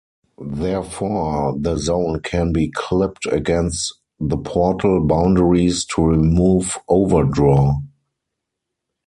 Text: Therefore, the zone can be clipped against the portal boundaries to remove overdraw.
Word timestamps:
Therefore, 0.41 1.55
the 1.59 1.77
zone 1.77 2.21
can 2.21 2.51
be 2.51 2.71
clipped 2.75 3.27
against 3.27 3.93
the 4.19 4.35
portal 4.37 5.05
boundaries 5.05 5.85
to 5.93 6.03
remove 6.03 6.79
overdraw. 6.89 7.75